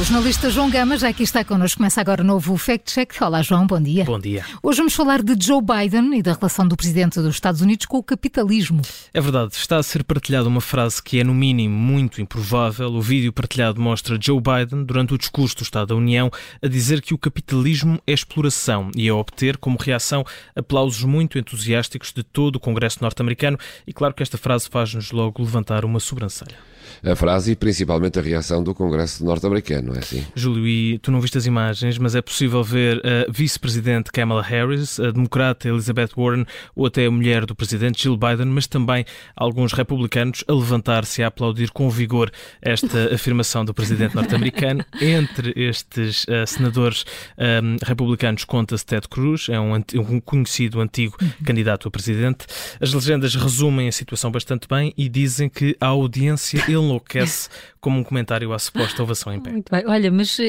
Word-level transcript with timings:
o 0.00 0.04
jornalista 0.04 0.48
João 0.48 0.70
Gama 0.70 0.96
já 0.96 1.08
aqui 1.08 1.22
está 1.22 1.44
connosco. 1.44 1.76
Começa 1.76 2.00
agora 2.00 2.22
o 2.22 2.24
novo 2.24 2.56
Fact 2.56 2.92
Check. 2.92 3.20
Olá, 3.20 3.42
João, 3.42 3.66
bom 3.66 3.80
dia. 3.80 4.04
Bom 4.04 4.18
dia. 4.18 4.44
Hoje 4.62 4.78
vamos 4.78 4.94
falar 4.94 5.22
de 5.22 5.34
Joe 5.38 5.60
Biden 5.60 6.18
e 6.18 6.22
da 6.22 6.32
relação 6.32 6.66
do 6.66 6.76
presidente 6.76 7.20
dos 7.20 7.34
Estados 7.34 7.60
Unidos 7.60 7.84
com 7.84 7.98
o 7.98 8.02
capitalismo. 8.02 8.80
É 9.12 9.20
verdade, 9.20 9.54
está 9.54 9.76
a 9.76 9.82
ser 9.82 10.02
partilhada 10.02 10.48
uma 10.48 10.62
frase 10.62 11.02
que 11.02 11.20
é, 11.20 11.24
no 11.24 11.34
mínimo, 11.34 11.76
muito 11.76 12.22
improvável. 12.22 12.88
O 12.88 13.02
vídeo 13.02 13.32
partilhado 13.32 13.80
mostra 13.80 14.18
Joe 14.20 14.40
Biden, 14.40 14.84
durante 14.84 15.12
o 15.12 15.18
discurso 15.18 15.56
do 15.56 15.62
Estado 15.62 15.88
da 15.88 15.94
União, 15.94 16.30
a 16.62 16.68
dizer 16.68 17.02
que 17.02 17.12
o 17.12 17.18
capitalismo 17.18 18.00
é 18.06 18.12
exploração 18.12 18.90
e 18.96 19.08
a 19.08 19.14
obter, 19.14 19.58
como 19.58 19.76
reação, 19.78 20.24
aplausos 20.56 21.04
muito 21.04 21.38
entusiásticos 21.38 22.12
de 22.12 22.22
todo 22.22 22.56
o 22.56 22.60
Congresso 22.60 22.98
norte-americano. 23.02 23.58
E 23.86 23.92
claro 23.92 24.14
que 24.14 24.22
esta 24.22 24.38
frase 24.38 24.68
faz-nos 24.70 25.12
logo 25.12 25.42
levantar 25.42 25.84
uma 25.84 26.00
sobrancelha 26.00 26.56
a 27.02 27.14
frase 27.16 27.52
e 27.52 27.56
principalmente 27.56 28.18
a 28.18 28.22
reação 28.22 28.62
do 28.62 28.74
Congresso 28.74 29.24
norte-americano, 29.24 29.88
não 29.88 29.94
é 29.94 29.98
assim? 29.98 30.24
Júlio, 30.34 30.66
e 30.66 30.98
tu 30.98 31.10
não 31.10 31.20
viste 31.20 31.38
as 31.38 31.46
imagens, 31.46 31.98
mas 31.98 32.14
é 32.14 32.22
possível 32.22 32.62
ver 32.62 33.02
a 33.04 33.30
vice-presidente 33.30 34.10
Kamala 34.12 34.42
Harris, 34.42 34.98
a 35.00 35.10
democrata 35.10 35.68
Elizabeth 35.68 36.10
Warren 36.16 36.46
ou 36.74 36.86
até 36.86 37.06
a 37.06 37.10
mulher 37.10 37.46
do 37.46 37.54
presidente 37.54 38.02
Jill 38.02 38.16
Biden, 38.16 38.46
mas 38.46 38.66
também 38.66 39.04
alguns 39.36 39.72
republicanos 39.72 40.44
a 40.48 40.52
levantar-se 40.52 41.20
e 41.20 41.24
a 41.24 41.28
aplaudir 41.28 41.70
com 41.70 41.88
vigor 41.90 42.30
esta 42.60 43.12
afirmação 43.14 43.64
do 43.64 43.74
presidente 43.74 44.14
norte-americano. 44.14 44.84
Entre 45.00 45.52
estes 45.56 46.24
uh, 46.24 46.46
senadores 46.46 47.04
um, 47.38 47.76
republicanos 47.84 48.44
conta-se 48.44 48.84
Ted 48.84 49.08
Cruz, 49.08 49.48
é 49.48 49.58
um, 49.58 49.74
um 49.74 50.20
conhecido 50.20 50.80
antigo 50.80 51.16
uhum. 51.20 51.30
candidato 51.44 51.88
a 51.88 51.90
presidente. 51.90 52.46
As 52.80 52.92
legendas 52.92 53.34
resumem 53.34 53.88
a 53.88 53.92
situação 53.92 54.30
bastante 54.30 54.66
bem 54.68 54.92
e 54.96 55.08
dizem 55.08 55.48
que 55.48 55.76
a 55.80 55.86
audiência 55.86 56.62
enlouquece 56.84 57.48
como 57.80 57.98
um 57.98 58.04
comentário 58.04 58.52
à 58.52 58.58
suposta 58.58 59.02
ovação 59.02 59.32
em 59.32 59.40
pé. 59.40 59.50
Muito 59.50 59.70
bem. 59.70 59.84
Olha, 59.86 60.10
mas 60.10 60.38
uh, 60.38 60.42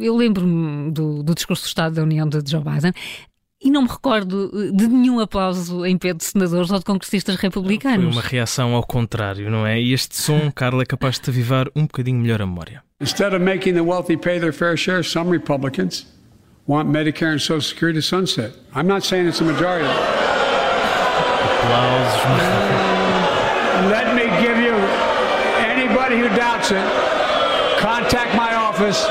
eu 0.00 0.16
lembro-me 0.16 0.90
do, 0.90 1.22
do 1.22 1.34
discurso 1.34 1.64
do 1.64 1.68
Estado 1.68 1.94
da 1.96 2.02
União 2.02 2.28
de 2.28 2.38
Joe 2.48 2.62
Biden 2.62 2.92
e 3.62 3.70
não 3.70 3.82
me 3.82 3.88
recordo 3.88 4.50
eh, 4.54 4.70
de 4.72 4.88
nenhum 4.88 5.20
aplauso 5.20 5.84
em 5.84 5.98
pé 5.98 6.14
de 6.14 6.24
senadores 6.24 6.70
ou 6.70 6.78
de 6.78 6.84
congressistas 6.84 7.36
republicanos. 7.36 8.14
Foi 8.14 8.22
uma 8.22 8.26
reação 8.26 8.74
ao 8.74 8.82
contrário, 8.82 9.50
não 9.50 9.66
é? 9.66 9.78
E 9.78 9.92
este 9.92 10.16
som, 10.16 10.50
Carla, 10.50 10.82
é 10.82 10.86
capaz 10.86 11.16
de 11.16 11.22
te 11.22 11.30
avivar 11.30 11.68
um 11.76 11.82
bocadinho 11.82 12.18
melhor 12.18 12.40
a 12.40 12.46
memória. 12.46 12.82
Instead 13.00 13.34
of 13.34 13.44
making 13.44 13.74
the 13.74 13.82
wealthy 13.82 14.16
pay 14.16 14.38
their 14.38 14.52
fair 14.52 14.76
share, 14.76 15.02
some 15.04 15.30
Republicans 15.30 16.06
want 16.66 16.88
Medicare 16.88 17.32
and 17.32 17.38
Social 17.38 17.60
Security 17.60 18.00
to 18.00 18.06
sunset. 18.06 18.52
I'm 18.74 18.86
not 18.86 19.04
saying 19.04 19.28
it's 19.28 19.40
a 19.40 19.44
majority. 19.44 19.88
Aplausos. 21.60 23.00
Let 23.90 24.14
me 24.14 24.24
give 24.40 24.58
you 24.58 24.69
contact 27.80 28.36
my 28.36 28.54
office. 28.54 29.04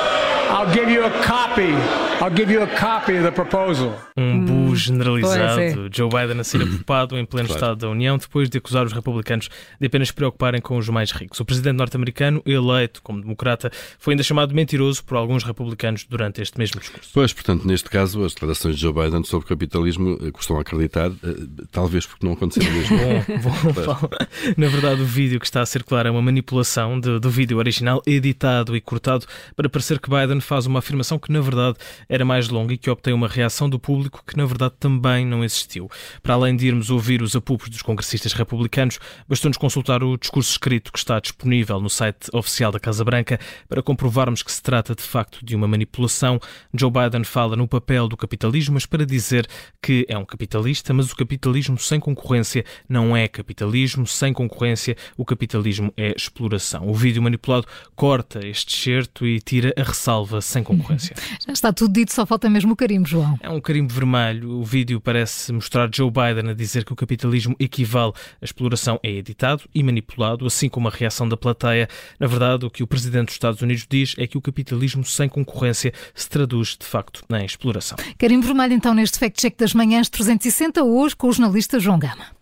I'll 0.49 0.73
give 0.73 0.89
you 0.89 1.03
a 1.03 1.11
copy. 1.23 1.73
I'll 2.21 2.29
give 2.29 2.49
you 2.49 2.61
a 2.61 2.67
copy 2.75 3.17
of 3.17 3.23
the 3.23 3.31
proposal. 3.31 3.99
Um 4.17 4.58
bu 4.69 4.75
generalizado. 4.75 5.61
É. 5.61 5.75
Joe 5.91 6.09
Biden 6.09 6.39
a 6.39 6.43
ser 6.43 6.61
apupado 6.61 7.17
em 7.17 7.25
pleno 7.25 7.47
claro. 7.47 7.63
Estado 7.63 7.79
da 7.79 7.89
União 7.89 8.17
depois 8.17 8.49
de 8.49 8.57
acusar 8.57 8.85
os 8.85 8.93
republicanos 8.93 9.49
de 9.79 9.87
apenas 9.87 10.09
se 10.09 10.13
preocuparem 10.13 10.61
com 10.61 10.77
os 10.77 10.87
mais 10.89 11.11
ricos. 11.11 11.39
O 11.39 11.45
presidente 11.45 11.77
norte-americano, 11.77 12.41
eleito 12.45 13.01
como 13.01 13.21
democrata, 13.21 13.71
foi 13.97 14.13
ainda 14.13 14.23
chamado 14.23 14.53
mentiroso 14.53 15.03
por 15.03 15.17
alguns 15.17 15.43
republicanos 15.43 16.05
durante 16.07 16.41
este 16.41 16.57
mesmo 16.57 16.79
discurso. 16.79 17.09
Pois, 17.13 17.33
portanto, 17.33 17.65
neste 17.65 17.89
caso, 17.89 18.23
as 18.23 18.33
declarações 18.33 18.75
de 18.75 18.81
Joe 18.81 18.93
Biden 18.93 19.23
sobre 19.23 19.47
capitalismo 19.47 20.17
eh, 20.21 20.31
custam 20.31 20.59
acreditar, 20.59 21.09
eh, 21.11 21.35
talvez 21.71 22.05
porque 22.05 22.25
não 22.25 22.33
aconteceram 22.33 22.71
mesmo. 22.71 22.97
bom, 22.97 23.73
bom, 23.73 24.09
Na 24.57 24.67
verdade, 24.67 25.01
o 25.01 25.05
vídeo 25.05 25.39
que 25.39 25.45
está 25.45 25.61
a 25.61 25.65
circular 25.65 26.05
é 26.05 26.11
uma 26.11 26.21
manipulação 26.21 26.99
de, 26.99 27.19
do 27.19 27.29
vídeo 27.29 27.57
original, 27.57 28.01
editado 28.05 28.75
e 28.75 28.81
cortado 28.81 29.25
para 29.55 29.69
parecer 29.69 29.99
que 29.99 30.09
Biden 30.09 30.41
faz 30.41 30.65
uma 30.65 30.79
afirmação 30.79 31.17
que, 31.17 31.31
na 31.31 31.41
verdade, 31.41 31.77
era 32.07 32.23
mais 32.25 32.49
longa 32.49 32.73
e 32.73 32.77
que 32.77 32.89
obtém 32.89 33.13
uma 33.13 33.27
reação 33.27 33.69
do 33.69 33.79
público 33.79 34.23
que, 34.25 34.37
na 34.37 34.45
verdade, 34.45 34.58
também 34.67 35.23
não 35.23 35.43
existiu. 35.43 35.87
Para 36.23 36.33
além 36.33 36.55
de 36.55 36.65
irmos 36.65 36.89
ouvir 36.89 37.21
os 37.21 37.35
apupos 37.35 37.69
dos 37.69 37.83
congressistas 37.83 38.33
republicanos, 38.33 38.97
bastou-nos 39.27 39.59
consultar 39.59 40.03
o 40.03 40.17
discurso 40.17 40.49
escrito 40.49 40.91
que 40.91 40.97
está 40.97 41.19
disponível 41.19 41.79
no 41.79 41.89
site 41.89 42.29
oficial 42.33 42.71
da 42.71 42.79
Casa 42.79 43.05
Branca 43.05 43.39
para 43.67 43.83
comprovarmos 43.83 44.41
que 44.41 44.51
se 44.51 44.63
trata, 44.63 44.95
de 44.95 45.03
facto, 45.03 45.45
de 45.45 45.55
uma 45.55 45.67
manipulação. 45.67 46.39
Joe 46.73 46.89
Biden 46.89 47.23
fala 47.23 47.55
no 47.55 47.67
papel 47.67 48.07
do 48.07 48.17
capitalismo, 48.17 48.73
mas 48.73 48.87
para 48.87 49.05
dizer 49.05 49.47
que 49.79 50.03
é 50.09 50.17
um 50.17 50.25
capitalista, 50.25 50.91
mas 50.95 51.11
o 51.11 51.15
capitalismo 51.15 51.77
sem 51.77 51.99
concorrência 51.99 52.65
não 52.87 53.15
é 53.15 53.27
capitalismo, 53.27 54.07
sem 54.07 54.33
concorrência 54.33 54.95
o 55.15 55.25
capitalismo 55.25 55.93
é 55.95 56.13
exploração. 56.15 56.89
O 56.89 56.93
vídeo 56.93 57.21
manipulado 57.21 57.67
corta 57.95 58.45
este 58.47 58.75
excerto 58.75 59.27
e 59.27 59.39
tira 59.39 59.73
a 59.77 59.83
ressalva 59.83 60.41
sem 60.41 60.63
concorrência. 60.63 61.15
Já 61.45 61.53
está 61.53 61.73
tudo 61.73 61.93
dito, 61.93 62.13
só 62.13 62.25
falta 62.25 62.49
mesmo 62.49 62.73
o 62.73 62.75
carimbo, 62.75 63.07
João. 63.07 63.37
É 63.41 63.49
um 63.49 63.59
carimbo 63.59 63.93
vermelho. 63.93 64.48
O 64.51 64.63
vídeo 64.63 64.99
parece 64.99 65.53
mostrar 65.53 65.87
Joe 65.93 66.09
Biden 66.09 66.49
a 66.49 66.55
dizer 66.55 66.83
que 66.83 66.91
o 66.91 66.95
capitalismo 66.95 67.55
equivale 67.59 68.13
à 68.41 68.45
exploração 68.45 68.99
é 69.03 69.11
editado 69.11 69.61
e 69.75 69.83
manipulado, 69.83 70.43
assim 70.47 70.67
como 70.67 70.87
a 70.87 70.91
reação 70.91 71.29
da 71.29 71.37
plateia. 71.37 71.87
Na 72.19 72.25
verdade, 72.25 72.65
o 72.65 72.69
que 72.71 72.81
o 72.81 72.87
presidente 72.87 73.27
dos 73.27 73.35
Estados 73.35 73.61
Unidos 73.61 73.85
diz 73.87 74.15
é 74.17 74.25
que 74.25 74.39
o 74.39 74.41
capitalismo 74.41 75.05
sem 75.05 75.29
concorrência 75.29 75.93
se 76.15 76.27
traduz, 76.27 76.75
de 76.79 76.85
facto, 76.87 77.23
em 77.31 77.45
exploração. 77.45 77.95
Carimbo 78.17 78.47
vermelho, 78.47 78.73
então, 78.73 78.95
neste 78.95 79.19
Fact 79.19 79.39
Check 79.39 79.55
das 79.55 79.75
Manhãs 79.75 80.09
360, 80.09 80.83
hoje 80.83 81.15
com 81.15 81.27
o 81.27 81.31
jornalista 81.31 81.79
João 81.79 81.99
Gama. 81.99 82.38